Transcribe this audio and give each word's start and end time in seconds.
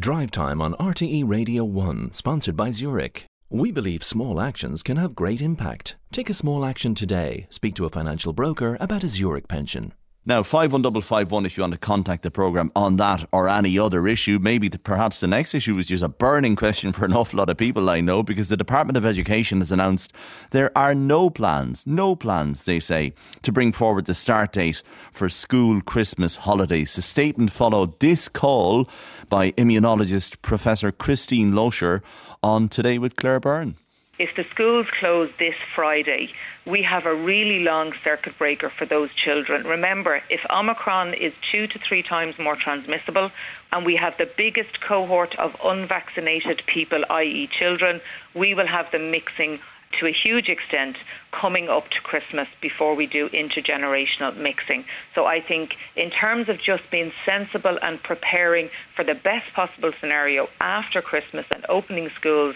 Drive 0.00 0.30
Time 0.30 0.62
on 0.62 0.72
RTE 0.80 1.28
Radio 1.28 1.62
1, 1.62 2.12
sponsored 2.12 2.56
by 2.56 2.70
Zurich. 2.70 3.26
We 3.50 3.70
believe 3.70 4.02
small 4.02 4.40
actions 4.40 4.82
can 4.82 4.96
have 4.96 5.14
great 5.14 5.42
impact. 5.42 5.96
Take 6.10 6.30
a 6.30 6.34
small 6.34 6.64
action 6.64 6.94
today. 6.94 7.46
Speak 7.50 7.74
to 7.74 7.84
a 7.84 7.90
financial 7.90 8.32
broker 8.32 8.78
about 8.80 9.04
a 9.04 9.08
Zurich 9.08 9.46
pension. 9.46 9.92
Now, 10.26 10.42
51551 10.42 11.46
if 11.46 11.56
you 11.56 11.62
want 11.62 11.72
to 11.72 11.78
contact 11.78 12.22
the 12.22 12.30
programme 12.30 12.70
on 12.76 12.96
that 12.96 13.26
or 13.32 13.48
any 13.48 13.78
other 13.78 14.06
issue. 14.06 14.38
Maybe 14.38 14.68
the, 14.68 14.78
perhaps 14.78 15.20
the 15.20 15.26
next 15.26 15.54
issue 15.54 15.78
is 15.78 15.88
just 15.88 16.02
a 16.02 16.10
burning 16.10 16.56
question 16.56 16.92
for 16.92 17.06
an 17.06 17.12
awful 17.14 17.38
lot 17.38 17.48
of 17.48 17.56
people 17.56 17.88
I 17.88 18.02
know 18.02 18.22
because 18.22 18.50
the 18.50 18.56
Department 18.56 18.98
of 18.98 19.06
Education 19.06 19.58
has 19.58 19.72
announced 19.72 20.12
there 20.50 20.76
are 20.76 20.94
no 20.94 21.30
plans, 21.30 21.86
no 21.86 22.14
plans, 22.14 22.66
they 22.66 22.80
say, 22.80 23.14
to 23.40 23.50
bring 23.50 23.72
forward 23.72 24.04
the 24.04 24.12
start 24.12 24.52
date 24.52 24.82
for 25.10 25.30
school 25.30 25.80
Christmas 25.80 26.36
holidays. 26.36 26.94
The 26.94 27.02
statement 27.02 27.50
followed 27.50 27.98
this 28.00 28.28
call 28.28 28.90
by 29.30 29.52
immunologist 29.52 30.42
Professor 30.42 30.92
Christine 30.92 31.52
Loscher 31.52 32.02
on 32.42 32.68
Today 32.68 32.98
with 32.98 33.16
Claire 33.16 33.40
Byrne. 33.40 33.76
If 34.18 34.36
the 34.36 34.44
schools 34.52 34.86
close 35.00 35.30
this 35.38 35.54
Friday, 35.74 36.28
we 36.66 36.86
have 36.88 37.06
a 37.06 37.14
really 37.14 37.64
long 37.64 37.92
circuit 38.04 38.36
breaker 38.38 38.70
for 38.78 38.86
those 38.86 39.08
children. 39.24 39.64
Remember, 39.64 40.20
if 40.28 40.40
Omicron 40.50 41.14
is 41.14 41.32
two 41.50 41.66
to 41.66 41.78
three 41.88 42.02
times 42.02 42.34
more 42.38 42.56
transmissible, 42.62 43.30
and 43.72 43.86
we 43.86 43.96
have 44.00 44.14
the 44.18 44.26
biggest 44.36 44.78
cohort 44.86 45.34
of 45.38 45.52
unvaccinated 45.64 46.62
people, 46.72 47.02
i.e., 47.10 47.48
children, 47.58 48.00
we 48.34 48.54
will 48.54 48.66
have 48.66 48.86
them 48.92 49.10
mixing 49.10 49.58
to 49.98 50.06
a 50.06 50.12
huge 50.12 50.48
extent 50.48 50.96
coming 51.40 51.68
up 51.68 51.84
to 51.90 52.00
Christmas 52.04 52.46
before 52.62 52.94
we 52.94 53.06
do 53.06 53.28
intergenerational 53.30 54.36
mixing. 54.36 54.84
So 55.14 55.24
I 55.24 55.40
think, 55.46 55.70
in 55.96 56.10
terms 56.10 56.48
of 56.48 56.56
just 56.56 56.88
being 56.92 57.10
sensible 57.26 57.76
and 57.82 58.00
preparing 58.02 58.68
for 58.94 59.04
the 59.04 59.14
best 59.14 59.52
possible 59.54 59.92
scenario 60.00 60.46
after 60.60 61.02
Christmas 61.02 61.44
and 61.52 61.64
opening 61.68 62.08
schools, 62.18 62.54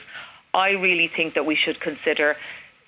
I 0.52 0.70
really 0.70 1.10
think 1.16 1.34
that 1.34 1.44
we 1.44 1.56
should 1.56 1.80
consider 1.80 2.36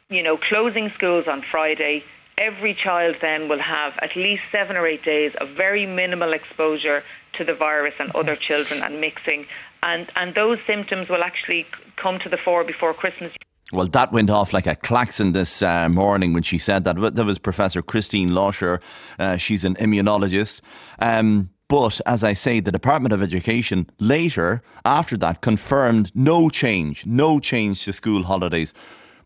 you 0.09 0.23
know, 0.23 0.37
closing 0.37 0.91
schools 0.95 1.25
on 1.29 1.43
Friday, 1.51 2.05
every 2.39 2.77
child 2.83 3.17
then 3.21 3.49
will 3.49 3.63
have 3.63 3.93
at 4.01 4.11
least 4.17 4.43
seven 4.53 4.77
or 4.77 4.87
eight 4.87 5.05
days 5.05 5.33
of 5.41 5.49
very 5.57 5.87
minimal 5.87 6.33
exposure 6.33 7.03
to 7.39 7.45
the 7.45 7.55
virus 7.55 7.95
and 7.99 8.11
okay. 8.11 8.19
other 8.21 8.37
children 8.37 8.83
and 8.83 9.01
mixing. 9.01 9.47
And, 9.83 10.11
and 10.17 10.35
those 10.35 10.59
symptoms 10.67 11.09
will 11.09 11.23
actually 11.23 11.67
come 12.01 12.19
to 12.23 12.29
the 12.29 12.39
fore 12.45 12.65
before 12.65 12.95
Christmas. 12.95 13.33
Well, 13.73 13.89
that 13.89 14.13
went 14.13 14.31
off 14.31 14.53
like 14.53 14.69
a 14.69 14.77
klaxon 14.77 15.33
this 15.33 15.61
uh, 15.61 15.89
morning 15.89 16.33
when 16.33 16.45
she 16.45 16.57
said 16.57 16.85
that. 16.85 17.15
That 17.15 17.27
was 17.27 17.39
Professor 17.39 17.83
Christine 17.83 18.31
Loscher. 18.31 18.81
Uh, 19.19 19.37
she's 19.37 19.65
an 19.65 19.75
immunologist. 19.75 20.61
Um, 21.01 21.51
but 21.69 22.01
as 22.07 22.23
I 22.23 22.33
say, 22.33 22.61
the 22.61 22.71
Department 22.71 23.13
of 23.13 23.23
Education 23.23 23.91
later, 23.99 24.63
after 24.85 25.17
that, 25.17 25.41
confirmed 25.41 26.13
no 26.15 26.49
change, 26.49 27.05
no 27.07 27.41
change 27.41 27.85
to 27.87 27.93
school 27.93 28.23
holidays. 28.23 28.73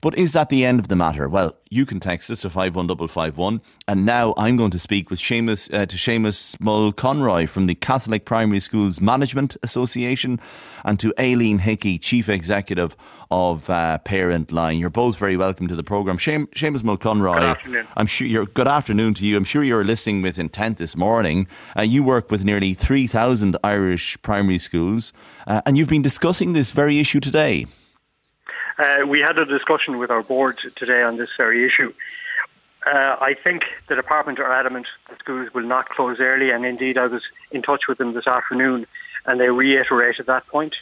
But 0.00 0.16
is 0.16 0.32
that 0.32 0.48
the 0.48 0.64
end 0.64 0.80
of 0.80 0.88
the 0.88 0.96
matter? 0.96 1.28
Well, 1.28 1.56
you 1.68 1.84
can 1.84 2.00
text 2.00 2.30
us 2.30 2.40
to 2.40 2.50
51551. 2.50 3.60
And 3.86 4.06
now 4.06 4.32
I'm 4.38 4.56
going 4.56 4.70
to 4.70 4.78
speak 4.78 5.10
with 5.10 5.18
Seamus, 5.18 5.72
uh, 5.74 5.84
to 5.84 5.96
Seamus 5.96 6.56
Mulconry 6.56 7.46
from 7.46 7.66
the 7.66 7.74
Catholic 7.74 8.24
Primary 8.24 8.60
Schools 8.60 9.00
Management 9.00 9.58
Association 9.62 10.40
and 10.84 10.98
to 11.00 11.12
Aileen 11.20 11.58
Hickey, 11.58 11.98
Chief 11.98 12.30
Executive 12.30 12.96
of 13.30 13.68
uh, 13.68 13.98
ParentLine. 14.04 14.80
You're 14.80 14.88
both 14.88 15.18
very 15.18 15.36
welcome 15.36 15.68
to 15.68 15.76
the 15.76 15.84
programme. 15.84 16.16
Seamus 16.16 16.82
Mulconry, 16.82 17.34
good 17.34 17.42
afternoon. 17.42 17.86
I'm 17.96 18.06
sure 18.06 18.26
you're, 18.26 18.46
good 18.46 18.68
afternoon 18.68 19.14
to 19.14 19.26
you. 19.26 19.36
I'm 19.36 19.44
sure 19.44 19.62
you're 19.62 19.84
listening 19.84 20.22
with 20.22 20.38
intent 20.38 20.78
this 20.78 20.96
morning. 20.96 21.46
Uh, 21.76 21.82
you 21.82 22.02
work 22.02 22.30
with 22.30 22.42
nearly 22.42 22.72
3,000 22.72 23.58
Irish 23.62 24.20
primary 24.22 24.58
schools 24.58 25.12
uh, 25.46 25.60
and 25.66 25.76
you've 25.76 25.88
been 25.88 26.02
discussing 26.02 26.54
this 26.54 26.70
very 26.70 26.98
issue 26.98 27.20
today. 27.20 27.66
Uh, 28.80 29.06
we 29.06 29.20
had 29.20 29.38
a 29.38 29.44
discussion 29.44 29.98
with 29.98 30.10
our 30.10 30.22
board 30.22 30.58
today 30.74 31.02
on 31.02 31.18
this 31.18 31.28
very 31.36 31.66
issue. 31.66 31.92
Uh, 32.86 33.16
I 33.20 33.34
think 33.44 33.64
the 33.88 33.94
department 33.94 34.38
are 34.38 34.50
adamant 34.50 34.86
that 35.08 35.18
schools 35.18 35.52
will 35.52 35.66
not 35.66 35.90
close 35.90 36.16
early, 36.18 36.50
and 36.50 36.64
indeed, 36.64 36.96
I 36.96 37.06
was 37.06 37.22
in 37.50 37.60
touch 37.60 37.82
with 37.88 37.98
them 37.98 38.14
this 38.14 38.26
afternoon, 38.26 38.86
and 39.26 39.38
they 39.38 39.50
reiterated 39.50 40.26
that 40.26 40.46
point. 40.46 40.76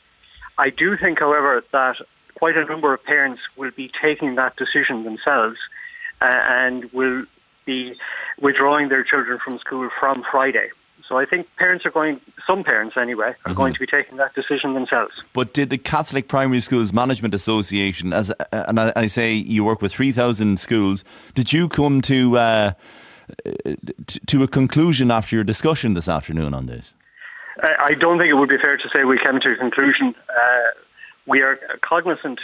I 0.58 0.70
do 0.70 0.96
think, 0.96 1.18
however, 1.18 1.64
that 1.72 1.96
quite 2.36 2.56
a 2.56 2.64
number 2.64 2.94
of 2.94 3.02
parents 3.02 3.42
will 3.56 3.72
be 3.72 3.90
taking 4.00 4.36
that 4.36 4.54
decision 4.54 5.02
themselves 5.02 5.56
uh, 6.20 6.26
and 6.26 6.84
will 6.92 7.24
be 7.64 7.96
withdrawing 8.40 8.90
their 8.90 9.02
children 9.02 9.40
from 9.44 9.58
school 9.58 9.88
from 9.98 10.22
Friday. 10.30 10.70
So 11.08 11.16
I 11.16 11.24
think 11.24 11.46
parents 11.56 11.86
are 11.86 11.90
going, 11.90 12.20
some 12.46 12.62
parents 12.62 12.96
anyway, 13.00 13.28
are 13.28 13.32
mm-hmm. 13.32 13.54
going 13.54 13.72
to 13.72 13.80
be 13.80 13.86
taking 13.86 14.18
that 14.18 14.34
decision 14.34 14.74
themselves. 14.74 15.24
But 15.32 15.54
did 15.54 15.70
the 15.70 15.78
Catholic 15.78 16.28
Primary 16.28 16.60
Schools 16.60 16.92
Management 16.92 17.34
Association, 17.34 18.12
as 18.12 18.30
uh, 18.30 18.64
and 18.68 18.78
I, 18.78 18.92
I 18.94 19.06
say 19.06 19.32
you 19.32 19.64
work 19.64 19.80
with 19.80 19.92
3,000 19.92 20.60
schools, 20.60 21.04
did 21.34 21.52
you 21.52 21.68
come 21.68 22.02
to, 22.02 22.36
uh, 22.36 22.72
to 24.26 24.42
a 24.42 24.48
conclusion 24.48 25.10
after 25.10 25.34
your 25.34 25.44
discussion 25.44 25.94
this 25.94 26.08
afternoon 26.08 26.52
on 26.52 26.66
this? 26.66 26.94
I 27.60 27.94
don't 27.94 28.18
think 28.18 28.30
it 28.30 28.34
would 28.34 28.48
be 28.48 28.58
fair 28.58 28.76
to 28.76 28.88
say 28.94 29.04
we 29.04 29.18
came 29.18 29.40
to 29.40 29.52
a 29.52 29.56
conclusion. 29.56 30.14
Uh, 30.28 30.80
we 31.26 31.40
are 31.40 31.58
cognizant 31.82 32.38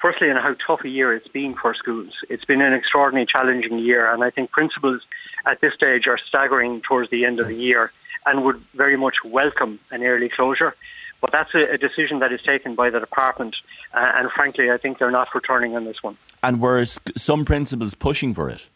firstly, 0.00 0.28
in 0.28 0.36
how 0.36 0.54
tough 0.66 0.84
a 0.84 0.88
year 0.88 1.14
it's 1.14 1.28
been 1.28 1.54
for 1.54 1.74
schools. 1.74 2.12
It's 2.28 2.44
been 2.44 2.60
an 2.60 2.72
extraordinarily 2.72 3.26
challenging 3.30 3.78
year, 3.78 4.12
and 4.12 4.22
I 4.24 4.30
think 4.30 4.50
principals 4.50 5.02
at 5.46 5.60
this 5.60 5.74
stage 5.74 6.06
are 6.06 6.18
staggering 6.18 6.80
towards 6.82 7.10
the 7.10 7.24
end 7.24 7.40
of 7.40 7.48
the 7.48 7.54
year 7.54 7.92
and 8.26 8.44
would 8.44 8.62
very 8.74 8.96
much 8.96 9.16
welcome 9.24 9.78
an 9.90 10.02
early 10.02 10.28
closure. 10.28 10.74
But 11.20 11.32
that's 11.32 11.54
a, 11.54 11.72
a 11.72 11.78
decision 11.78 12.20
that 12.20 12.32
is 12.32 12.40
taken 12.42 12.74
by 12.74 12.90
the 12.90 13.00
department, 13.00 13.56
uh, 13.92 14.12
and 14.14 14.30
frankly, 14.30 14.70
I 14.70 14.78
think 14.78 14.98
they're 14.98 15.10
not 15.10 15.34
returning 15.34 15.74
on 15.74 15.84
this 15.84 16.02
one. 16.02 16.16
And 16.42 16.60
were 16.60 16.84
some 16.84 17.44
principals 17.44 17.94
pushing 17.94 18.34
for 18.34 18.48
it? 18.48 18.66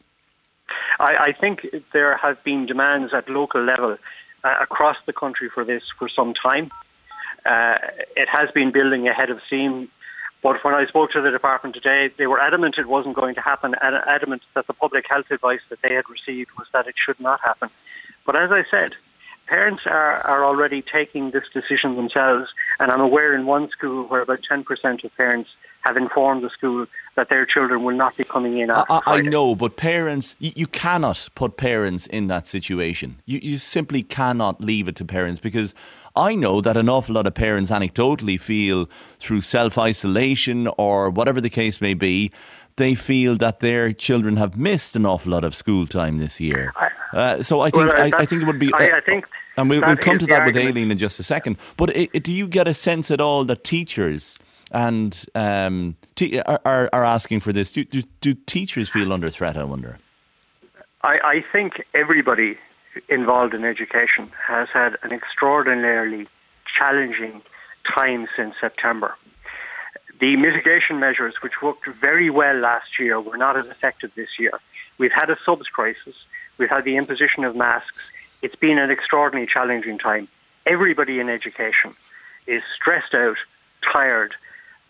I, 0.99 1.17
I 1.17 1.33
think 1.33 1.67
there 1.93 2.17
have 2.17 2.43
been 2.43 2.67
demands 2.67 3.13
at 3.15 3.29
local 3.29 3.63
level 3.63 3.97
uh, 4.45 4.55
across 4.61 4.97
the 5.07 5.13
country 5.13 5.49
for 5.55 5.65
this 5.65 5.83
for 5.99 6.09
some 6.09 6.35
time. 6.35 6.71
Uh, 7.47 7.77
it 8.17 8.29
has 8.29 8.51
been 8.53 8.71
building 8.71 9.09
ahead 9.09 9.31
of 9.31 9.41
steam 9.47 9.89
but 10.43 10.63
when 10.65 10.75
I 10.75 10.87
spoke 10.87 11.13
to 11.13 11.23
the 11.23 11.31
department 11.31 11.75
today, 11.75 12.13
they 12.19 12.27
were 12.27 12.41
adamant 12.41 12.77
it 12.77 12.89
wasn't 12.89 13.15
going 13.15 13.35
to 13.35 13.41
happen 13.41 13.75
and 13.81 13.95
adamant 13.95 14.43
that 14.55 14.67
the 14.67 14.73
public 14.73 15.05
health 15.09 15.31
advice 15.31 15.61
that 15.71 15.81
they 15.83 15.95
had 15.95 16.05
received 16.09 16.51
was 16.59 16.67
that 16.73 16.89
it 16.89 16.95
should 17.05 17.21
not 17.21 17.41
happen. 17.41 17.71
But 18.27 18.37
as 18.37 18.51
I 18.51 18.65
said, 18.69 18.95
parents 19.47 19.83
are, 19.87 20.15
are 20.27 20.45
already 20.45 20.83
taking 20.83 21.31
this 21.31 21.45
decision 21.55 21.95
themselves. 21.95 22.51
And 22.81 22.91
I'm 22.91 23.01
aware 23.01 23.35
in 23.35 23.47
one 23.47 23.71
school 23.71 24.05
where 24.05 24.23
about 24.23 24.41
10% 24.51 25.05
of 25.05 25.17
parents 25.17 25.51
have 25.83 25.97
informed 25.97 26.43
the 26.43 26.51
school 26.51 26.87
that 27.17 27.29
their 27.29 27.45
children 27.45 27.85
will 27.85 27.95
not 27.95 28.17
be 28.17 28.25
coming 28.25 28.59
in 28.59 28.71
I, 28.71 28.85
I, 28.89 29.21
know, 29.21 29.55
but 29.55 29.77
parents, 29.77 30.35
you, 30.39 30.53
you, 30.57 30.67
cannot 30.67 31.29
put 31.35 31.57
parents 31.57 32.07
in 32.07 32.29
that 32.29 32.47
situation. 32.47 33.21
You, 33.27 33.41
you 33.43 33.59
simply 33.59 34.03
cannot 34.03 34.61
leave 34.61 34.89
it 34.89 34.97
to 34.97 35.05
parents 35.05 35.39
because 35.39 35.75
I 36.17 36.35
know 36.35 36.61
that 36.63 36.77
an 36.77 36.89
awful 36.89 37.17
lot 37.17 37.27
of 37.27 37.35
parents 37.35 37.71
anecdotally 37.71 38.41
feel 38.41 38.89
through 39.19 39.43
self 39.43 39.77
isolation 39.77 40.69
or 40.79 41.11
whatever 41.11 41.41
the 41.41 41.51
case 41.51 41.81
may 41.81 41.95
be, 41.95 42.31
they 42.77 42.95
feel 42.95 43.37
that 43.37 43.61
their 43.61 43.93
children 43.93 44.37
have 44.37 44.57
missed 44.57 44.97
an 44.97 45.05
awful 45.05 45.33
lot 45.33 45.45
of 45.45 45.55
school 45.55 45.87
time 45.87 46.19
this 46.19 46.41
year. 46.41 46.73
Uh, 47.13 47.43
so 47.43 47.61
I 47.61 47.71
think 47.71 47.93
well, 47.93 48.01
I, 48.01 48.11
I, 48.17 48.25
think 48.25 48.43
it 48.43 48.47
would 48.47 48.59
be. 48.59 48.73
I, 48.73 48.97
I 48.97 49.01
think. 49.01 49.27
And 49.59 49.69
we'll, 49.69 49.83
we'll 49.83 49.97
come 49.97 50.19
to 50.19 50.27
that 50.27 50.47
with 50.47 50.57
Aileen 50.57 50.91
in 50.91 50.97
just 50.97 51.21
a 51.21 51.23
second. 51.23 51.59
But 51.77 51.95
it, 51.95 52.23
do 52.23 52.33
you 52.33 52.49
get 52.49 52.67
a 52.67 52.73
sense 52.73 53.11
at 53.11 53.21
all 53.21 53.45
that 53.45 53.65
teachers 53.65 54.39
and 54.73 55.25
um, 55.35 55.97
are, 56.47 56.61
are, 56.65 56.91
are 56.93 57.05
asking 57.05 57.41
for 57.41 57.53
this? 57.53 57.71
Do, 57.73 57.85
do, 57.85 58.03
do 58.21 58.35
teachers 58.35 58.89
feel 58.89 59.13
under 59.13 59.31
threat? 59.31 59.57
I 59.57 59.65
wonder. 59.65 59.99
I, 61.03 61.19
I 61.25 61.45
think 61.53 61.85
everybody 61.95 62.57
involved 63.09 63.55
in 63.55 63.65
education 63.65 64.31
has 64.47 64.69
had 64.73 64.97
an 65.03 65.13
extraordinarily 65.13 66.29
challenging 66.79 67.43
time 67.95 68.27
since 68.37 68.55
September. 68.61 69.15
The 70.21 70.37
mitigation 70.37 71.01
measures, 71.01 71.35
which 71.43 71.63
worked 71.63 71.87
very 71.87 72.31
well 72.31 72.57
last 72.57 72.99
year, 72.99 73.21
were 73.21 73.37
not 73.37 73.57
as 73.57 73.67
effective 73.67 74.13
this 74.15 74.39
year. 74.39 74.53
We've 74.99 75.13
had 75.13 75.31
a 75.31 75.37
subs 75.37 75.67
crisis. 75.67 76.15
We've 76.59 76.71
had 76.71 76.85
the 76.85 76.97
imposition 76.97 77.45
of 77.45 77.57
masks. 77.57 77.99
It's 78.41 78.55
been 78.55 78.79
an 78.79 78.91
extraordinarily 78.91 79.51
challenging 79.53 79.99
time. 79.99 80.29
Everybody 80.65 81.19
in 81.19 81.29
education 81.29 81.95
is 82.47 82.63
stressed 82.77 83.15
out, 83.15 83.37
tired, 83.93 84.35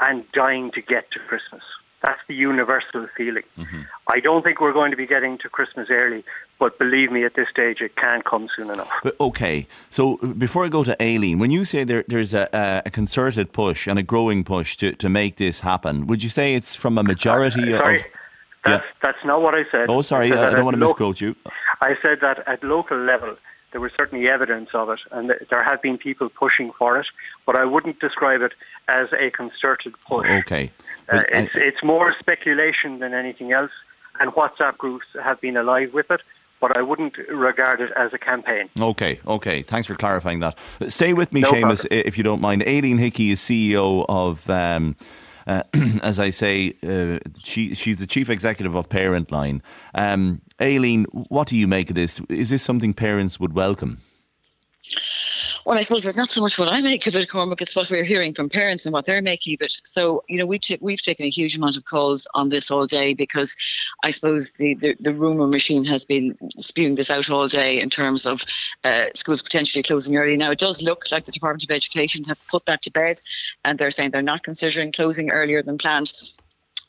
and 0.02 0.24
dying 0.32 0.70
to 0.72 0.82
get 0.82 1.10
to 1.12 1.18
Christmas. 1.20 1.62
That's 2.02 2.18
the 2.26 2.34
universal 2.34 3.06
feeling. 3.16 3.44
Mm-hmm. 3.56 3.82
I 4.12 4.18
don't 4.18 4.42
think 4.42 4.60
we're 4.60 4.72
going 4.72 4.90
to 4.90 4.96
be 4.96 5.06
getting 5.06 5.38
to 5.38 5.48
Christmas 5.48 5.86
early, 5.88 6.24
but 6.58 6.76
believe 6.76 7.12
me, 7.12 7.24
at 7.24 7.34
this 7.36 7.46
stage, 7.48 7.80
it 7.80 7.94
can 7.94 8.22
come 8.22 8.48
soon 8.56 8.70
enough. 8.70 8.90
But 9.04 9.14
okay, 9.20 9.68
so 9.88 10.16
before 10.16 10.64
I 10.64 10.68
go 10.68 10.82
to 10.82 11.00
Aileen, 11.00 11.38
when 11.38 11.52
you 11.52 11.64
say 11.64 11.84
there, 11.84 12.04
there's 12.08 12.34
a, 12.34 12.82
a, 12.84 12.90
concerted 12.90 13.52
push 13.52 13.86
and 13.86 14.00
a 14.00 14.02
growing 14.02 14.42
push 14.42 14.76
to, 14.78 14.92
to 14.96 15.08
make 15.08 15.36
this 15.36 15.60
happen, 15.60 16.08
would 16.08 16.24
you 16.24 16.30
say 16.30 16.56
it's 16.56 16.74
from 16.74 16.98
a 16.98 17.04
majority 17.04 17.72
uh, 17.72 17.78
sorry, 17.78 18.00
of. 18.00 18.06
That's, 18.64 18.84
yeah. 18.84 18.92
that's 19.02 19.24
not 19.24 19.40
what 19.40 19.54
I 19.54 19.62
said. 19.70 19.86
Oh, 19.88 20.02
sorry, 20.02 20.32
I, 20.32 20.48
I 20.48 20.54
don't 20.54 20.64
want 20.64 20.74
to 20.74 20.80
misquote 20.80 21.20
you. 21.20 21.36
I 21.80 21.94
said 22.02 22.18
that 22.20 22.46
at 22.48 22.64
local 22.64 22.98
level, 22.98 23.36
There 23.72 23.80
was 23.80 23.92
certainly 23.96 24.28
evidence 24.28 24.70
of 24.74 24.90
it, 24.90 25.00
and 25.10 25.32
there 25.50 25.64
have 25.64 25.82
been 25.82 25.98
people 25.98 26.28
pushing 26.28 26.72
for 26.78 26.98
it, 26.98 27.06
but 27.46 27.56
I 27.56 27.64
wouldn't 27.64 28.00
describe 28.00 28.42
it 28.42 28.52
as 28.88 29.08
a 29.18 29.30
concerted 29.30 29.94
push. 30.06 30.28
Okay. 30.28 30.70
Uh, 31.10 31.22
it's, 31.30 31.52
it's 31.54 31.82
more 31.82 32.14
speculation 32.18 33.00
than 33.00 33.14
anything 33.14 33.52
else, 33.52 33.70
and 34.20 34.30
WhatsApp 34.32 34.78
groups 34.78 35.06
have 35.22 35.40
been 35.40 35.56
alive 35.56 35.92
with 35.92 36.10
it 36.10 36.20
but 36.60 36.76
I 36.76 36.80
wouldn't 36.80 37.18
regard 37.28 37.80
it 37.80 37.90
as 37.96 38.14
a 38.14 38.18
campaign. 38.18 38.70
Okay, 38.78 39.18
okay. 39.26 39.62
Thanks 39.62 39.88
for 39.88 39.96
clarifying 39.96 40.38
that. 40.38 40.56
Stay 40.86 41.12
with 41.12 41.32
me, 41.32 41.40
no 41.40 41.50
Seamus, 41.50 41.84
if 41.90 42.16
you 42.16 42.22
don't 42.22 42.40
mind. 42.40 42.62
Aileen 42.62 42.98
Hickey 42.98 43.32
is 43.32 43.40
CEO 43.40 44.06
of. 44.08 44.48
Um, 44.48 44.94
uh, 45.46 45.62
as 46.02 46.18
I 46.18 46.30
say, 46.30 46.74
uh, 46.82 47.18
she 47.42 47.74
she's 47.74 47.98
the 47.98 48.06
chief 48.06 48.30
executive 48.30 48.74
of 48.74 48.88
ParentLine. 48.88 49.60
Um, 49.94 50.40
Aileen, 50.60 51.04
what 51.12 51.48
do 51.48 51.56
you 51.56 51.66
make 51.66 51.90
of 51.90 51.96
this? 51.96 52.20
Is 52.28 52.50
this 52.50 52.62
something 52.62 52.94
parents 52.94 53.40
would 53.40 53.54
welcome? 53.54 53.98
Well, 55.64 55.78
I 55.78 55.82
suppose 55.82 56.04
it's 56.04 56.16
not 56.16 56.28
so 56.28 56.40
much 56.40 56.58
what 56.58 56.68
I 56.68 56.80
make 56.80 57.06
of 57.06 57.14
it, 57.14 57.28
Cormac, 57.28 57.62
it's 57.62 57.76
what 57.76 57.88
we're 57.88 58.02
hearing 58.02 58.34
from 58.34 58.48
parents 58.48 58.84
and 58.84 58.92
what 58.92 59.04
they're 59.04 59.22
making 59.22 59.54
of 59.54 59.62
it. 59.62 59.80
So, 59.84 60.24
you 60.28 60.36
know, 60.36 60.46
we 60.46 60.58
t- 60.58 60.78
we've 60.80 61.00
taken 61.00 61.24
a 61.24 61.30
huge 61.30 61.56
amount 61.56 61.76
of 61.76 61.84
calls 61.84 62.26
on 62.34 62.48
this 62.48 62.68
all 62.68 62.84
day 62.84 63.14
because 63.14 63.54
I 64.02 64.10
suppose 64.10 64.52
the, 64.58 64.74
the, 64.74 64.96
the 64.98 65.14
rumour 65.14 65.46
machine 65.46 65.84
has 65.84 66.04
been 66.04 66.36
spewing 66.58 66.96
this 66.96 67.10
out 67.10 67.30
all 67.30 67.46
day 67.46 67.80
in 67.80 67.90
terms 67.90 68.26
of 68.26 68.44
uh, 68.82 69.06
schools 69.14 69.40
potentially 69.40 69.84
closing 69.84 70.16
early. 70.16 70.36
Now, 70.36 70.50
it 70.50 70.58
does 70.58 70.82
look 70.82 71.04
like 71.12 71.26
the 71.26 71.32
Department 71.32 71.62
of 71.62 71.70
Education 71.70 72.24
have 72.24 72.44
put 72.48 72.66
that 72.66 72.82
to 72.82 72.90
bed 72.90 73.22
and 73.64 73.78
they're 73.78 73.92
saying 73.92 74.10
they're 74.10 74.22
not 74.22 74.42
considering 74.42 74.90
closing 74.90 75.30
earlier 75.30 75.62
than 75.62 75.78
planned. 75.78 76.12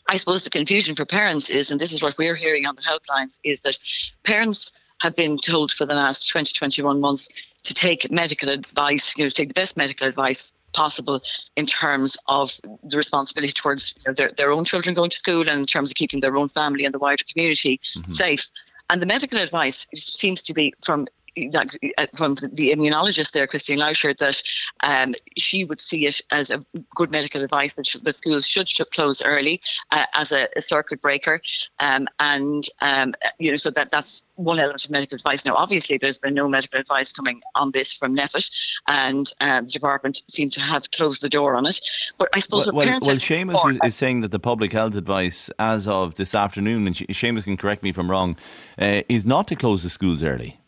I 0.10 0.18
suppose 0.18 0.44
the 0.44 0.50
confusion 0.50 0.96
for 0.96 1.06
parents 1.06 1.50
is, 1.50 1.70
and 1.70 1.80
this 1.80 1.94
is 1.94 2.02
what 2.02 2.18
we're 2.18 2.36
hearing 2.36 2.66
on 2.66 2.76
the 2.76 2.82
helplines, 2.82 3.40
is 3.44 3.62
that 3.62 3.78
parents 4.24 4.74
have 5.02 5.16
been 5.16 5.38
told 5.38 5.72
for 5.72 5.86
the 5.86 5.94
last 5.94 6.30
20, 6.30 6.54
21 6.54 7.00
months 7.00 7.30
to 7.64 7.74
take 7.74 8.12
medical 8.12 8.50
advice, 8.50 9.18
you 9.18 9.24
know, 9.24 9.30
take 9.30 9.48
the 9.48 9.54
best 9.54 9.78
medical 9.78 10.08
advice 10.08 10.52
possible 10.74 11.22
in 11.56 11.66
terms 11.66 12.18
of 12.28 12.60
the 12.84 12.98
responsibility 12.98 13.54
towards 13.54 13.94
you 13.98 14.04
know, 14.08 14.14
their, 14.14 14.32
their 14.38 14.52
own 14.52 14.66
children 14.66 14.96
going 14.96 15.10
to 15.10 15.18
school 15.18 15.48
and 15.48 15.60
in 15.60 15.66
terms 15.66 15.92
of 15.92 15.96
keeping 15.96 16.20
their 16.20 16.36
own 16.36 16.50
family 16.50 16.84
and 16.84 16.94
the 16.94 17.00
wider 17.00 17.24
community 17.32 17.80
mm-hmm. 17.96 18.12
safe. 18.12 18.50
And 18.90 19.02
the 19.02 19.06
medical 19.06 19.40
advice 19.40 19.88
seems 19.96 20.42
to 20.42 20.54
be 20.54 20.74
from 20.84 21.08
that, 21.52 21.76
uh, 21.98 22.06
from 22.16 22.36
the 22.36 22.72
immunologist 22.72 23.32
there, 23.32 23.48
Christine 23.48 23.80
Loscher, 23.80 24.18
that 24.18 24.42
um, 24.84 25.16
she 25.38 25.64
would 25.66 25.80
see 25.80 26.06
it 26.06 26.22
as 26.32 26.52
a 26.52 26.64
good 26.96 27.12
medical 27.12 27.44
advice 27.44 27.74
that, 27.74 27.88
that 28.04 28.18
schools 28.18 28.48
should, 28.48 28.70
should 28.70 28.92
close 28.92 29.22
early 29.22 29.62
uh, 29.92 30.06
as 30.16 30.32
a, 30.32 30.48
a, 30.56 30.62
circuit 30.62 31.02
breaker, 31.02 31.42
um, 31.80 32.08
and 32.20 32.68
um, 32.82 33.14
you 33.40 33.50
know, 33.50 33.56
so 33.56 33.70
that 33.72 33.92
that's 33.92 34.24
one 34.36 34.60
element 34.60 34.86
of 34.86 34.92
medical 34.92 35.16
advice. 35.16 35.46
Now, 35.46 35.56
obviously, 35.56 35.98
there's 35.98 36.18
been 36.18 36.34
no 36.34 36.48
medical 36.48 36.80
advice 36.80 37.12
coming 37.12 37.42
on 37.56 37.72
this 37.72 37.94
from 37.94 38.16
NPHET, 38.16 38.50
and 38.88 39.32
uh, 39.42 39.62
the 39.62 39.68
department 39.68 40.22
seem 40.30 40.50
to 40.52 40.62
have 40.62 40.90
closed 40.92 41.22
the 41.22 41.30
door 41.30 41.56
on 41.56 41.66
it. 41.66 41.80
But 42.18 42.30
I 42.34 42.40
suppose 42.40 42.68
well, 42.68 42.86
well, 42.86 43.00
well 43.02 43.16
Seamus 43.18 43.70
is, 43.70 43.80
is, 43.84 43.96
saying 43.96 44.22
that 44.22 44.32
the 44.32 44.40
public 44.40 44.72
health 44.72 44.96
advice 44.96 45.50
as 45.60 45.88
of 45.88 46.16
this 46.16 46.34
afternoon, 46.34 46.88
and 46.88 46.96
Seamus 46.96 47.44
can 47.44 47.58
correct 47.58 47.84
me 47.84 47.90
if 47.90 47.98
I'm 47.98 48.10
wrong, 48.10 48.38
uh, 48.80 49.02
is 49.10 49.26
not 49.26 49.48
to 49.50 49.56
close 49.56 49.84
the 49.84 49.90
schools 49.90 50.24
early. 50.24 50.60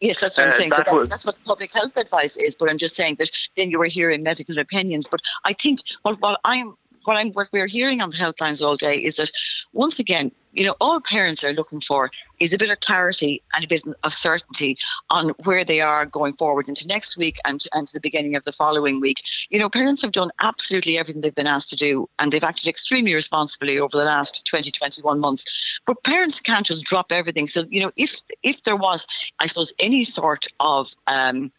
Yes, 0.00 0.20
that's 0.20 0.38
what 0.38 0.44
I'm 0.44 0.50
uh, 0.50 0.52
saying. 0.52 0.70
That 0.70 0.88
so 0.88 0.98
that's, 0.98 1.10
that's, 1.10 1.26
what 1.26 1.44
public 1.44 1.72
health 1.72 1.96
advice 1.96 2.36
is. 2.36 2.54
But 2.54 2.70
I'm 2.70 2.78
just 2.78 2.94
saying 2.94 3.16
that 3.18 3.30
then 3.56 3.70
you 3.70 3.78
were 3.78 3.86
hearing 3.86 4.22
medical 4.22 4.58
opinions. 4.58 5.08
But 5.10 5.20
I 5.44 5.52
think 5.52 5.80
what, 6.02 6.20
what 6.20 6.40
I'm 6.44 6.76
what 7.04 7.16
I'm 7.16 7.32
what 7.32 7.48
we're 7.52 7.66
hearing 7.66 8.00
on 8.00 8.10
the 8.10 8.16
helplines 8.16 8.64
all 8.64 8.76
day 8.76 8.96
is 8.96 9.16
that 9.16 9.30
once 9.72 9.98
again, 9.98 10.30
you 10.52 10.64
know, 10.64 10.76
all 10.80 11.00
parents 11.00 11.42
are 11.42 11.52
looking 11.52 11.80
for 11.80 12.10
is 12.40 12.52
a 12.52 12.58
bit 12.58 12.70
of 12.70 12.80
clarity 12.80 13.42
and 13.54 13.64
a 13.64 13.68
bit 13.68 13.82
of 14.04 14.12
certainty 14.12 14.78
on 15.10 15.30
where 15.44 15.64
they 15.64 15.80
are 15.80 16.06
going 16.06 16.32
forward 16.34 16.68
into 16.68 16.86
next 16.86 17.16
week 17.16 17.36
and, 17.44 17.64
and 17.74 17.88
to 17.88 17.94
the 17.94 18.00
beginning 18.00 18.36
of 18.36 18.44
the 18.44 18.52
following 18.52 19.00
week. 19.00 19.22
You 19.50 19.58
know, 19.58 19.68
parents 19.68 20.02
have 20.02 20.12
done 20.12 20.30
absolutely 20.42 20.98
everything 20.98 21.22
they've 21.22 21.34
been 21.34 21.46
asked 21.46 21.70
to 21.70 21.76
do 21.76 22.08
and 22.18 22.32
they've 22.32 22.44
acted 22.44 22.68
extremely 22.68 23.14
responsibly 23.14 23.78
over 23.78 23.96
the 23.96 24.04
last 24.04 24.46
20, 24.46 24.70
21 24.70 25.20
months. 25.20 25.80
But 25.86 26.02
parents 26.04 26.40
can't 26.40 26.66
just 26.66 26.84
drop 26.84 27.12
everything. 27.12 27.46
So, 27.46 27.64
you 27.68 27.82
know, 27.82 27.92
if 27.96 28.20
if 28.42 28.62
there 28.62 28.76
was, 28.76 29.06
I 29.40 29.46
suppose, 29.46 29.72
any 29.78 30.04
sort 30.04 30.46
of, 30.60 30.92
um, 31.06 31.52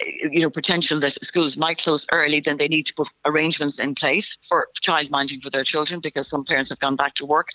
you 0.00 0.40
know, 0.40 0.50
potential 0.50 0.98
that 1.00 1.12
schools 1.24 1.56
might 1.56 1.78
close 1.78 2.06
early, 2.12 2.40
then 2.40 2.56
they 2.56 2.68
need 2.68 2.86
to 2.86 2.94
put 2.94 3.08
arrangements 3.24 3.78
in 3.80 3.94
place 3.94 4.38
for 4.48 4.68
child 4.80 5.10
minding 5.10 5.40
for 5.40 5.50
their 5.50 5.64
children 5.64 6.00
because 6.00 6.28
some 6.28 6.44
parents 6.44 6.70
have 6.70 6.80
gone 6.80 6.96
back 6.96 7.14
to 7.14 7.26
work. 7.26 7.48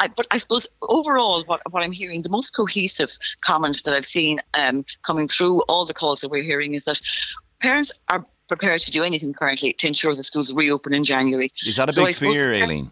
I, 0.00 0.08
but 0.08 0.26
I 0.30 0.38
suppose 0.38 0.66
overall, 0.82 1.42
what, 1.44 1.60
what 1.70 1.82
I'm 1.82 1.92
hearing, 1.94 2.22
the 2.22 2.28
most 2.28 2.50
cohesive 2.54 3.16
comments 3.40 3.82
that 3.82 3.94
I've 3.94 4.04
seen 4.04 4.40
um, 4.54 4.84
coming 5.02 5.28
through 5.28 5.62
all 5.62 5.84
the 5.84 5.94
calls 5.94 6.20
that 6.20 6.28
we're 6.28 6.42
hearing 6.42 6.74
is 6.74 6.84
that 6.84 7.00
parents 7.60 7.92
are 8.08 8.24
prepared 8.48 8.80
to 8.82 8.90
do 8.90 9.02
anything 9.02 9.32
currently 9.32 9.72
to 9.72 9.86
ensure 9.86 10.14
the 10.14 10.22
schools 10.22 10.52
reopen 10.52 10.92
in 10.92 11.04
January. 11.04 11.52
Is 11.66 11.76
that 11.76 11.88
a 11.88 11.92
so 11.92 12.04
big 12.04 12.14
fear, 12.14 12.52
Aileen? 12.52 12.90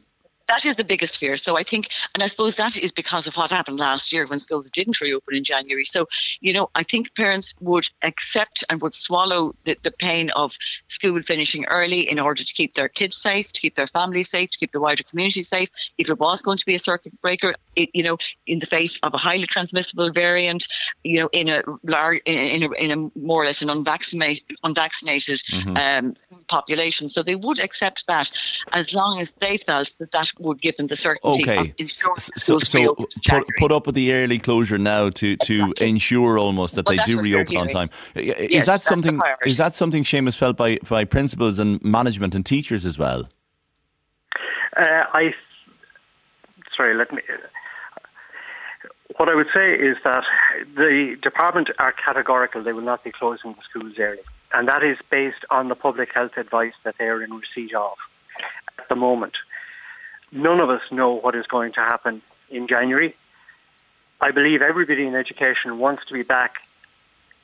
that 0.49 0.65
is 0.65 0.77
the 0.77 0.85
biggest 0.85 1.17
fear. 1.17 1.37
So 1.37 1.57
I 1.57 1.63
think, 1.63 1.89
and 2.15 2.23
I 2.23 2.27
suppose 2.27 2.57
that 2.57 2.77
is 2.77 2.93
because 2.93 3.27
of 3.27 3.37
what 3.37 3.51
happened 3.51 3.79
last 3.79 4.13
year 4.13 4.27
when 4.27 4.39
schools 4.39 4.71
didn't 4.71 5.01
reopen 5.01 5.35
in 5.35 5.45
January. 5.45 5.85
So, 5.85 6.09
you 6.41 6.53
know, 6.53 6.69
I 6.75 6.83
think 6.83 7.15
parents 7.15 7.55
would 7.61 7.89
accept 8.03 8.63
and 8.69 8.81
would 8.83 8.95
swallow 8.95 9.55
the, 9.65 9.77
the 9.83 9.91
pain 9.91 10.31
of 10.31 10.57
school 10.87 11.21
finishing 11.23 11.65
early 11.67 12.01
in 12.01 12.19
order 12.19 12.45
to 12.45 12.55
keep 12.55 12.75
their 12.75 12.89
kids 12.89 13.17
safe, 13.17 13.53
to 13.53 13.61
keep 13.61 13.77
their 13.77 13.87
families 13.87 14.29
safe, 14.29 14.51
to 14.51 14.59
keep 14.59 14.73
the 14.73 14.81
wider 14.81 15.03
community 15.05 15.43
safe. 15.43 15.71
If 15.99 16.11
it 16.11 16.19
was 16.19 16.43
going 16.43 16.59
to 16.59 16.67
be 16.67 16.75
a 16.75 16.79
circuit 16.79 17.19
breaker, 17.23 17.55
it, 17.77 17.91
you 17.95 18.03
know, 18.03 18.19
in 18.47 18.59
the 18.59 18.67
face 18.67 18.99
of 19.01 19.15
a 19.15 19.17
highly 19.17 19.47
transmissible 19.47 20.11
variant, 20.11 20.67
you 21.05 21.21
know, 21.21 21.29
in 21.33 21.49
a 21.49 21.63
large, 21.85 22.21
in, 22.27 22.63
a, 22.63 22.71
in 22.73 22.91
a 22.91 23.19
more 23.19 23.43
or 23.43 23.47
less 23.47 23.63
an 23.63 23.71
unvaccinated, 23.71 24.45
unvaccinated 24.65 25.39
mm-hmm. 25.39 25.77
um, 25.77 26.15
population. 26.49 27.09
So 27.09 27.23
they 27.23 27.37
would 27.37 27.59
accept 27.59 28.07
that 28.07 28.31
as 28.73 28.95
long 28.95 29.21
as 29.21 29.33
they 29.33 29.57
felt 29.57 29.95
that 29.99 30.11
that 30.13 30.31
would 30.39 30.61
give 30.61 30.77
them 30.77 30.87
the 30.89 30.97
certainty 30.97 31.43
okay. 31.43 31.75
so, 31.87 32.59
so 32.59 32.95
put, 32.95 33.47
put, 33.59 33.73
up 33.73 33.87
with 33.87 33.95
the 33.95 34.13
early 34.13 34.39
closure 34.39 34.79
now 34.79 35.11
to, 35.11 35.37
to 35.37 35.53
exactly. 35.53 35.89
ensure 35.89 36.39
almost 36.39 36.75
that 36.75 36.87
well, 36.87 36.97
they 36.97 37.13
do 37.13 37.21
reopen 37.21 37.57
on 37.57 37.69
time. 37.69 37.89
Is 38.15 38.51
yes, 38.53 38.67
that 38.67 38.83
something? 38.83 39.21
Is 39.45 39.57
that 39.57 39.75
something 39.75 40.05
Seamus 40.05 40.37
felt 40.37 40.57
by 40.57 40.79
by 40.89 41.05
principals 41.05 41.59
and 41.59 41.83
management 41.83 42.35
and 42.35 42.45
teachers 42.45 42.85
as 42.87 42.99
well? 42.99 43.29
Uh, 44.77 45.05
I 45.13 45.35
sorry, 46.77 46.95
let 46.95 47.13
me. 47.13 47.23
What 49.23 49.29
I 49.29 49.37
would 49.37 49.51
say 49.55 49.75
is 49.75 49.97
that 50.03 50.25
the 50.75 51.17
department 51.23 51.71
are 51.79 51.93
categorical; 51.93 52.61
they 52.61 52.73
will 52.73 52.83
not 52.83 53.05
be 53.05 53.13
closing 53.13 53.53
the 53.53 53.63
schools 53.71 53.97
early, 53.97 54.19
and 54.53 54.67
that 54.67 54.83
is 54.83 54.99
based 55.11 55.45
on 55.49 55.69
the 55.69 55.77
public 55.77 56.13
health 56.13 56.37
advice 56.37 56.73
that 56.83 56.97
they 56.99 57.05
are 57.05 57.23
in 57.23 57.33
receipt 57.33 57.73
of 57.73 57.97
at 58.81 58.89
the 58.89 58.97
moment. 58.97 59.35
None 60.33 60.59
of 60.59 60.71
us 60.71 60.81
know 60.91 61.13
what 61.13 61.37
is 61.37 61.47
going 61.47 61.73
to 61.75 61.81
happen 61.83 62.21
in 62.51 62.67
January. 62.67 63.15
I 64.21 64.33
believe 64.33 64.61
everybody 64.61 65.07
in 65.07 65.15
education 65.15 65.79
wants 65.79 66.05
to 66.07 66.15
be 66.15 66.25
back 66.25 66.57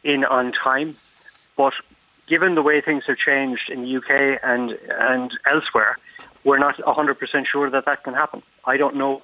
in 0.03 0.25
on 0.25 0.51
time, 0.51 0.97
but 1.57 1.75
given 2.27 2.57
the 2.57 2.63
way 2.63 2.81
things 2.81 3.05
have 3.07 3.19
changed 3.19 3.71
in 3.71 3.83
the 3.83 3.99
UK 3.99 4.41
and 4.43 4.73
and 4.99 5.31
elsewhere, 5.49 5.97
we're 6.43 6.59
not 6.59 6.77
100% 6.79 7.47
sure 7.47 7.71
that 7.71 7.85
that 7.85 8.03
can 8.03 8.15
happen. 8.15 8.43
I 8.65 8.79
don't 8.79 8.97
know 8.97 9.23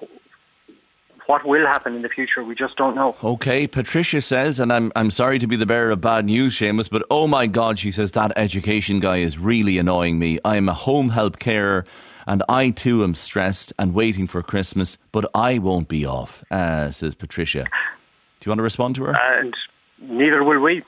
what 1.27 1.45
will 1.45 1.65
happen 1.65 1.95
in 1.95 2.01
the 2.01 2.09
future. 2.09 2.43
We 2.43 2.55
just 2.55 2.75
don't 2.75 2.95
know. 2.95 3.15
Okay, 3.23 3.67
Patricia 3.67 4.21
says, 4.21 4.59
and 4.59 4.71
I'm 4.71 4.91
I'm 4.95 5.11
sorry 5.11 5.39
to 5.39 5.47
be 5.47 5.55
the 5.55 5.65
bearer 5.65 5.91
of 5.91 6.01
bad 6.01 6.25
news, 6.25 6.57
Seamus, 6.57 6.89
but 6.89 7.05
oh 7.09 7.27
my 7.27 7.47
God, 7.47 7.79
she 7.79 7.91
says 7.91 8.11
that 8.13 8.31
education 8.35 8.99
guy 8.99 9.17
is 9.17 9.37
really 9.37 9.77
annoying 9.77 10.19
me. 10.19 10.39
I'm 10.45 10.69
a 10.69 10.73
home 10.73 11.09
help 11.09 11.39
carer 11.39 11.85
and 12.27 12.43
I 12.49 12.71
too 12.71 13.03
am 13.03 13.15
stressed 13.15 13.73
and 13.77 13.93
waiting 13.93 14.27
for 14.27 14.41
Christmas, 14.41 14.97
but 15.11 15.29
I 15.35 15.59
won't 15.59 15.87
be 15.87 16.05
off, 16.05 16.43
uh, 16.51 16.91
says 16.91 17.15
Patricia. 17.15 17.63
Do 17.63 18.47
you 18.47 18.49
want 18.49 18.59
to 18.59 18.63
respond 18.63 18.95
to 18.95 19.05
her? 19.05 19.15
And 19.19 19.53
neither 19.99 20.43
will 20.43 20.59
we. 20.59 20.83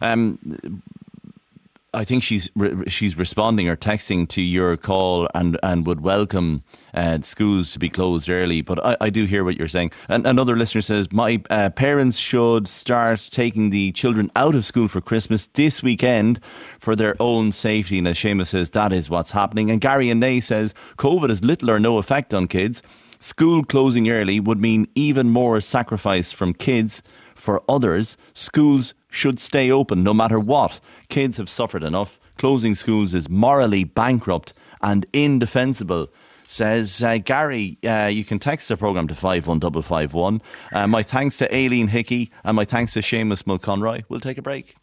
Um, 0.00 0.38
I 1.94 2.04
think 2.04 2.22
she's 2.22 2.50
re- 2.56 2.88
she's 2.88 3.18
responding 3.18 3.68
or 3.68 3.76
texting 3.76 4.26
to 4.28 4.40
your 4.40 4.76
call 4.78 5.28
and, 5.34 5.58
and 5.62 5.86
would 5.86 6.00
welcome 6.00 6.64
uh, 6.94 7.18
schools 7.20 7.72
to 7.72 7.78
be 7.78 7.90
closed 7.90 8.30
early. 8.30 8.62
But 8.62 8.84
I, 8.84 8.96
I 9.02 9.10
do 9.10 9.26
hear 9.26 9.44
what 9.44 9.58
you're 9.58 9.68
saying. 9.68 9.92
And 10.08 10.26
another 10.26 10.56
listener 10.56 10.80
says 10.80 11.12
my 11.12 11.42
uh, 11.50 11.68
parents 11.70 12.16
should 12.16 12.66
start 12.66 13.28
taking 13.30 13.68
the 13.68 13.92
children 13.92 14.30
out 14.36 14.54
of 14.54 14.64
school 14.64 14.88
for 14.88 15.02
Christmas 15.02 15.48
this 15.48 15.82
weekend 15.82 16.40
for 16.78 16.96
their 16.96 17.14
own 17.20 17.52
safety. 17.52 17.98
And 17.98 18.08
as 18.08 18.16
Seamus 18.16 18.48
says, 18.48 18.70
that 18.70 18.92
is 18.92 19.10
what's 19.10 19.32
happening. 19.32 19.70
And 19.70 19.80
Gary 19.80 20.08
and 20.08 20.20
Nay 20.20 20.40
says 20.40 20.74
COVID 20.96 21.28
has 21.28 21.44
little 21.44 21.70
or 21.70 21.78
no 21.78 21.98
effect 21.98 22.32
on 22.32 22.48
kids. 22.48 22.82
School 23.18 23.64
closing 23.64 24.08
early 24.08 24.40
would 24.40 24.60
mean 24.60 24.88
even 24.94 25.28
more 25.28 25.60
sacrifice 25.60 26.32
from 26.32 26.54
kids 26.54 27.02
for 27.34 27.62
others. 27.68 28.16
Schools 28.34 28.94
should 29.10 29.38
stay 29.38 29.70
open 29.70 30.02
no 30.02 30.14
matter 30.14 30.38
what. 30.38 30.80
Kids 31.08 31.36
have 31.36 31.48
suffered 31.48 31.84
enough. 31.84 32.18
Closing 32.38 32.74
schools 32.74 33.14
is 33.14 33.28
morally 33.28 33.84
bankrupt 33.84 34.52
and 34.80 35.06
indefensible, 35.12 36.08
says 36.46 37.02
uh, 37.02 37.18
Gary, 37.18 37.78
uh, 37.84 38.06
you 38.06 38.24
can 38.24 38.38
text 38.38 38.68
the 38.68 38.76
programme 38.76 39.08
to 39.08 39.14
51551. 39.14 40.42
Uh, 40.72 40.86
my 40.86 41.02
thanks 41.02 41.36
to 41.36 41.54
Aileen 41.54 41.88
Hickey 41.88 42.30
and 42.42 42.56
my 42.56 42.64
thanks 42.64 42.94
to 42.94 43.00
Seamus 43.00 43.44
Mulconry. 43.44 44.04
We'll 44.08 44.20
take 44.20 44.38
a 44.38 44.42
break. 44.42 44.74